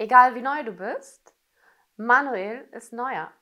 [0.00, 1.34] Egal wie neu du bist,
[1.96, 3.32] Manuel ist neuer.